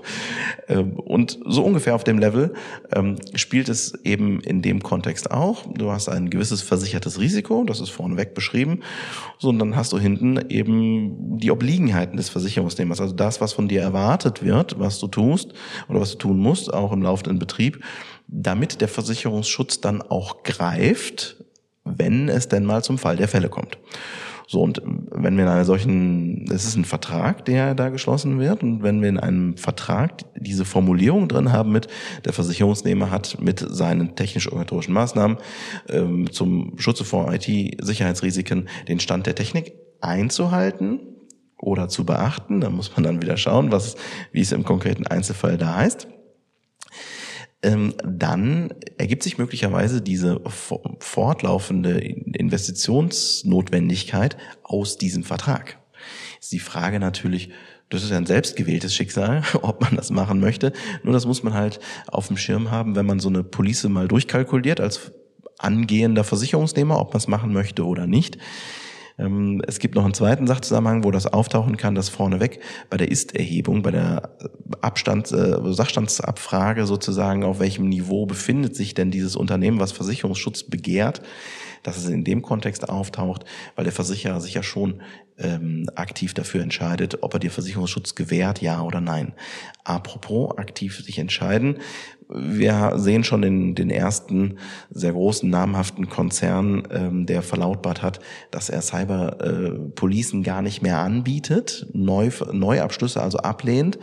[0.68, 2.54] Ähm, und so ungefähr auf dem Level
[2.92, 5.64] ähm, spielt es eben in dem Kontext auch.
[5.72, 8.80] Du hast ein gewisses versichertes Risiko, das ist vorneweg beschrieben.
[9.38, 13.68] So, und dann hast du hinten eben die Obliegenheiten des Versicherungsnehmers, also das, was von
[13.68, 15.54] dir erwartet wird, was du tust
[15.88, 17.84] oder was du tun musst, auch im laufenden Betrieb,
[18.26, 21.36] damit der Versicherungsschutz dann auch greift,
[21.84, 23.78] wenn es denn mal zum Fall der Fälle kommt.
[24.46, 28.62] So, und wenn wir in einer solchen, es ist ein Vertrag, der da geschlossen wird,
[28.62, 31.88] und wenn wir in einem Vertrag diese Formulierung drin haben mit,
[32.24, 35.38] der Versicherungsnehmer hat mit seinen technisch-organisatorischen Maßnahmen
[35.88, 41.00] ähm, zum Schutze vor IT-Sicherheitsrisiken den Stand der Technik einzuhalten
[41.58, 43.96] oder zu beachten, da muss man dann wieder schauen, was,
[44.32, 46.06] wie es im konkreten Einzelfall da heißt.
[46.06, 46.13] ähm,
[48.04, 50.42] dann ergibt sich möglicherweise diese
[51.00, 55.78] fortlaufende Investitionsnotwendigkeit aus diesem Vertrag.
[56.40, 57.48] Ist die Frage natürlich,
[57.88, 60.74] das ist ja ein selbstgewähltes Schicksal, ob man das machen möchte.
[61.02, 64.08] Nur das muss man halt auf dem Schirm haben, wenn man so eine Police mal
[64.08, 65.12] durchkalkuliert als
[65.58, 68.38] angehender Versicherungsnehmer, ob man es machen möchte oder nicht.
[69.18, 73.10] Ähm, es gibt noch einen zweiten Sachzusammenhang, wo das auftauchen kann, dass vorneweg bei der
[73.10, 74.36] Ist-Erhebung, bei der
[74.80, 81.22] Abstand, äh, Sachstandsabfrage sozusagen, auf welchem Niveau befindet sich denn dieses Unternehmen, was Versicherungsschutz begehrt,
[81.84, 83.44] dass es in dem Kontext auftaucht,
[83.76, 85.00] weil der Versicherer sich ja schon
[85.38, 89.34] ähm, aktiv dafür entscheidet, ob er dir Versicherungsschutz gewährt, ja oder nein.
[89.82, 91.78] Apropos aktiv sich entscheiden,
[92.28, 94.58] wir sehen schon den, den ersten
[94.90, 98.20] sehr großen namhaften Konzern, ähm, der verlautbart hat,
[98.50, 103.98] dass er Cyberpolicen äh, gar nicht mehr anbietet, Neu, Neuabschlüsse also ablehnt.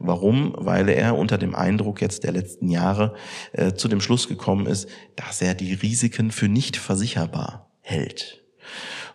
[0.00, 0.54] Warum?
[0.58, 3.14] Weil er unter dem Eindruck jetzt der letzten Jahre
[3.52, 8.43] äh, zu dem Schluss gekommen ist, dass er die Risiken für nicht versicherbar hält.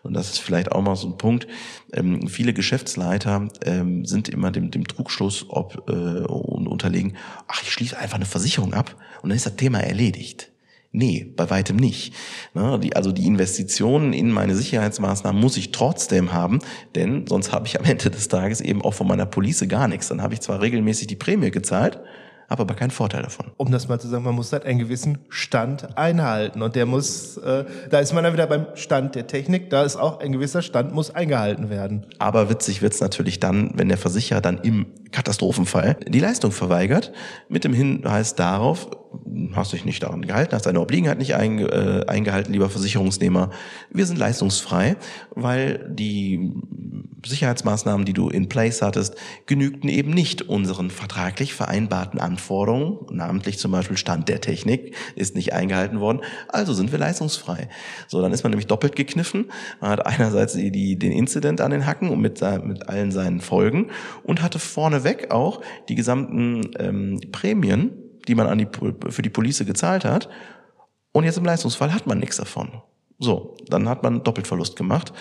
[0.04, 1.48] Und das ist vielleicht auch mal so ein Punkt.
[1.94, 7.16] Ähm, viele Geschäftsleiter ähm, sind immer dem, dem Trugschluss ob, äh, unterlegen,
[7.48, 10.52] ach, ich schließe einfach eine Versicherung ab und dann ist das Thema erledigt.
[10.92, 12.16] Nee, bei weitem nicht.
[12.56, 16.60] Ne, also die Investitionen in meine Sicherheitsmaßnahmen muss ich trotzdem haben,
[16.96, 20.08] denn sonst habe ich am Ende des Tages eben auch von meiner Police gar nichts.
[20.08, 22.00] Dann habe ich zwar regelmäßig die Prämie gezahlt,
[22.50, 23.48] habe aber keinen Vorteil davon.
[23.58, 27.38] Um das mal zu sagen, man muss halt einen gewissen Stand einhalten und der muss,
[27.38, 30.62] äh, da ist man dann wieder beim Stand der Technik, da ist auch ein gewisser
[30.62, 32.06] Stand muss eingehalten werden.
[32.18, 37.12] Aber witzig wird's natürlich dann, wenn der Versicherer dann im Katastrophenfall die Leistung verweigert,
[37.48, 38.90] mit dem Hinweis darauf,
[39.54, 43.50] hast dich nicht daran gehalten, hast deine Obliegenheit nicht einge, äh, eingehalten, lieber Versicherungsnehmer.
[43.92, 44.98] Wir sind leistungsfrei,
[45.32, 46.52] weil die
[47.26, 53.72] Sicherheitsmaßnahmen, die du in place hattest, genügten eben nicht unseren vertraglich vereinbarten Anforderungen, namentlich zum
[53.72, 57.70] Beispiel Stand der Technik ist nicht eingehalten worden, also sind wir leistungsfrei.
[58.08, 59.52] So, dann ist man nämlich doppelt gekniffen.
[59.82, 63.42] Man hat einerseits die, die, den Incident an den Hacken und mit, mit allen seinen
[63.42, 63.88] Folgen
[64.24, 68.68] und hatte vorneweg auch die gesamten ähm, Prämien, die man an die,
[69.10, 70.30] für die Police gezahlt hat.
[71.12, 72.82] Und jetzt im Leistungsfall hat man nichts davon.
[73.18, 75.12] So, dann hat man Doppelverlust gemacht.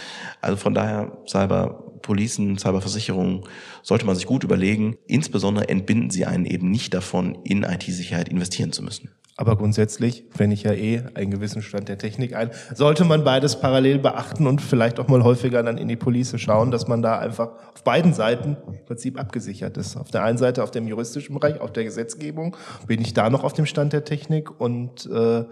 [0.40, 3.42] Also von daher Cyber Policen, Cyberversicherungen
[3.82, 4.96] sollte man sich gut überlegen.
[5.06, 9.10] Insbesondere entbinden sie einen eben nicht davon, in IT-Sicherheit investieren zu müssen.
[9.40, 13.60] Aber grundsätzlich, wenn ich ja eh einen gewissen Stand der Technik ein, sollte man beides
[13.60, 17.20] parallel beachten und vielleicht auch mal häufiger dann in die Police schauen, dass man da
[17.20, 19.96] einfach auf beiden Seiten im Prinzip abgesichert ist.
[19.96, 22.56] Auf der einen Seite auf dem juristischen Bereich, auf der Gesetzgebung,
[22.88, 25.44] bin ich da noch auf dem Stand der Technik und äh,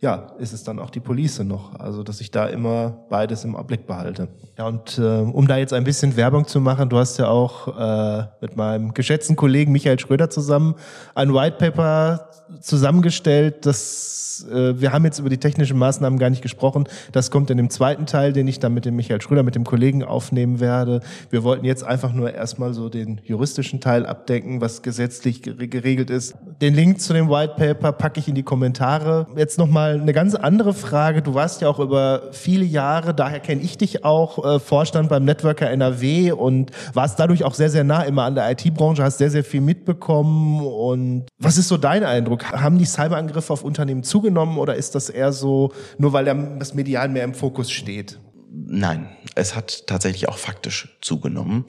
[0.00, 1.78] ja, ist es dann auch die Police noch.
[1.78, 4.28] Also, dass ich da immer beides im Blick behalte.
[4.58, 7.68] Ja, und äh, um da jetzt ein bisschen Werbung zu machen, du hast ja auch
[7.78, 10.74] äh, mit meinem geschätzten Kollegen Michael Schröder zusammen
[11.14, 12.28] ein White Paper
[12.60, 14.16] zusammengestellt, das
[14.50, 16.84] äh, wir haben jetzt über die technischen Maßnahmen gar nicht gesprochen.
[17.12, 19.64] Das kommt in dem zweiten Teil, den ich dann mit dem Michael Schröder, mit dem
[19.64, 21.00] Kollegen aufnehmen werde.
[21.30, 26.34] Wir wollten jetzt einfach nur erstmal so den juristischen Teil abdecken, was gesetzlich geregelt ist.
[26.60, 29.26] Den Link zu dem White Paper packe ich in die Kommentare.
[29.36, 31.22] Jetzt nochmal eine ganz andere Frage.
[31.22, 35.24] Du warst ja auch über viele Jahre, daher kenne ich dich auch, äh, Vorstand beim
[35.24, 39.30] Networker NRW und warst dadurch auch sehr, sehr nah immer an der IT-Branche, hast sehr,
[39.30, 40.64] sehr viel mitbekommen.
[40.64, 42.52] Und was ist so dein Eindruck?
[42.52, 44.26] Haben die Cyberangriffe auf Unternehmen zugenommen?
[44.26, 46.24] zugenommen oder ist das eher so, nur weil
[46.58, 48.18] das Medial mehr im Fokus steht?
[48.50, 51.64] Nein, es hat tatsächlich auch faktisch zugenommen.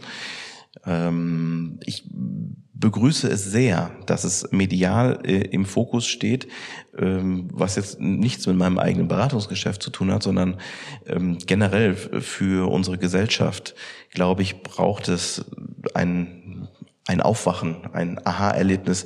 [0.86, 2.10] Ähm, ich
[2.79, 6.47] begrüße es sehr, dass es medial äh, im Fokus steht,
[6.97, 10.59] ähm, was jetzt nichts mit meinem eigenen Beratungsgeschäft zu tun hat, sondern
[11.07, 13.75] ähm, generell für unsere Gesellschaft,
[14.11, 15.45] glaube ich, braucht es
[15.93, 16.67] ein,
[17.07, 19.05] ein Aufwachen, ein Aha-Erlebnis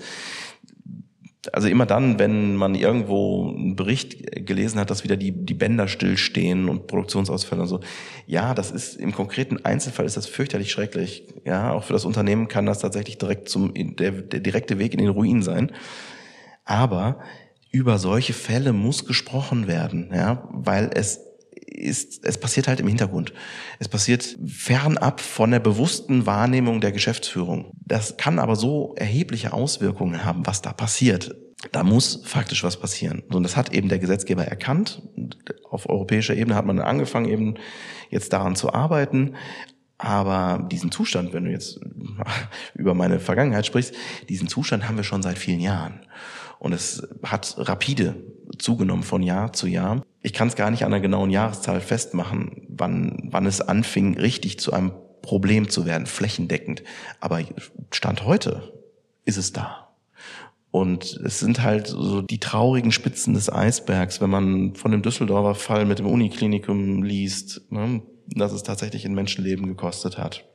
[1.54, 5.88] also immer dann, wenn man irgendwo einen Bericht gelesen hat, dass wieder die, die Bänder
[5.88, 7.80] stillstehen und Produktionsausfälle und so.
[8.27, 11.23] Ja, das ist im konkreten Einzelfall ist das fürchterlich schrecklich.
[11.43, 14.99] Ja, auch für das Unternehmen kann das tatsächlich direkt zum, der, der direkte Weg in
[14.99, 15.71] den Ruin sein.
[16.63, 17.19] Aber
[17.71, 21.21] über solche Fälle muss gesprochen werden, ja, weil es
[21.71, 23.34] ist, es passiert halt im Hintergrund.
[23.79, 27.71] Es passiert fernab von der bewussten Wahrnehmung der Geschäftsführung.
[27.86, 31.36] Das kann aber so erhebliche Auswirkungen haben, was da passiert.
[31.71, 33.23] Da muss faktisch was passieren.
[33.31, 35.01] Und das hat eben der Gesetzgeber erkannt.
[35.69, 37.55] Auf europäischer Ebene hat man angefangen, eben
[38.10, 39.36] jetzt daran zu arbeiten.
[39.97, 41.79] Aber diesen Zustand, wenn du jetzt
[42.73, 43.93] über meine Vergangenheit sprichst,
[44.27, 46.01] diesen Zustand haben wir schon seit vielen Jahren.
[46.57, 48.15] Und es hat rapide
[48.58, 50.04] zugenommen von Jahr zu Jahr.
[50.22, 54.60] Ich kann es gar nicht an einer genauen Jahreszahl festmachen, wann, wann es anfing, richtig
[54.60, 56.84] zu einem Problem zu werden, flächendeckend.
[57.20, 57.42] Aber
[57.92, 58.74] Stand heute
[59.26, 59.90] ist es da.
[60.72, 65.56] Und es sind halt so die traurigen Spitzen des Eisbergs, wenn man von dem Düsseldorfer
[65.56, 70.46] Fall mit dem Uniklinikum liest, ne, dass es tatsächlich ein Menschenleben gekostet hat.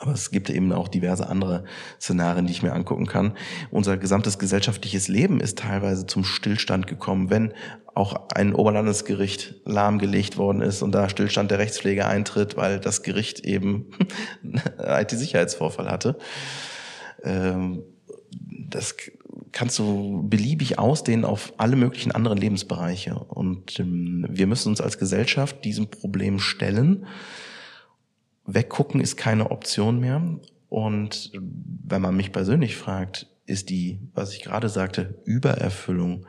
[0.00, 1.64] Aber es gibt eben auch diverse andere
[2.00, 3.36] Szenarien, die ich mir angucken kann.
[3.70, 7.52] Unser gesamtes gesellschaftliches Leben ist teilweise zum Stillstand gekommen, wenn
[7.94, 13.40] auch ein Oberlandesgericht lahmgelegt worden ist und da Stillstand der Rechtspflege eintritt, weil das Gericht
[13.40, 13.90] eben
[14.78, 16.16] IT-Sicherheitsvorfall hatte.
[17.22, 17.82] Ähm,
[18.70, 18.96] das
[19.52, 23.16] kannst du beliebig ausdehnen auf alle möglichen anderen Lebensbereiche.
[23.16, 27.06] Und ähm, wir müssen uns als Gesellschaft diesem Problem stellen
[28.54, 30.22] Weggucken ist keine Option mehr.
[30.68, 31.32] Und
[31.84, 36.26] wenn man mich persönlich fragt, ist die, was ich gerade sagte, Übererfüllung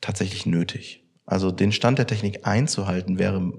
[0.00, 1.02] tatsächlich nötig.
[1.26, 3.52] Also den Stand der Technik einzuhalten wäre,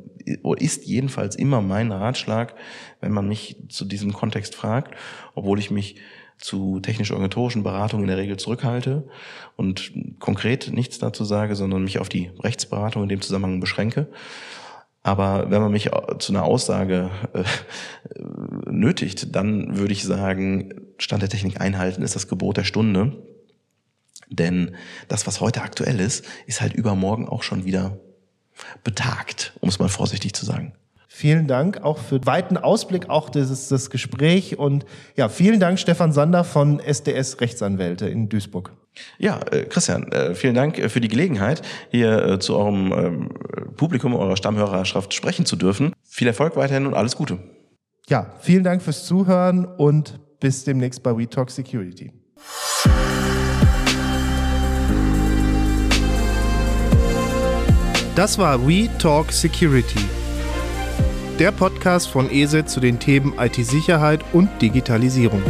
[0.57, 2.55] ist jedenfalls immer mein Ratschlag,
[3.01, 4.95] wenn man mich zu diesem Kontext fragt,
[5.35, 5.97] obwohl ich mich
[6.37, 9.07] zu technisch-organisatorischen Beratungen in der Regel zurückhalte
[9.55, 14.07] und konkret nichts dazu sage, sondern mich auf die Rechtsberatung in dem Zusammenhang beschränke.
[15.07, 15.89] Aber wenn man mich
[16.19, 17.45] zu einer Aussage äh,
[18.69, 23.15] nötigt, dann würde ich sagen, Stand der Technik einhalten ist das Gebot der Stunde.
[24.27, 24.75] Denn
[25.07, 27.97] das, was heute aktuell ist, ist halt übermorgen auch schon wieder
[28.83, 30.73] betagt, um es mal vorsichtig zu sagen.
[31.07, 35.79] Vielen Dank auch für den weiten Ausblick, auch dieses das Gespräch und ja, vielen Dank
[35.79, 38.71] Stefan Sander von SDS Rechtsanwälte in Duisburg.
[39.17, 43.29] Ja, äh, Christian, äh, vielen Dank äh, für die Gelegenheit, hier zu eurem ähm,
[43.75, 45.93] Publikum, eurer Stammhörerschaft sprechen zu dürfen.
[46.03, 47.39] Viel Erfolg weiterhin und alles Gute.
[48.09, 52.11] Ja, vielen Dank fürs Zuhören und bis demnächst bei WeTalk Security.
[58.15, 59.99] Das war WeTalk Security,
[61.39, 65.43] der Podcast von ESET zu den Themen IT-Sicherheit und Digitalisierung.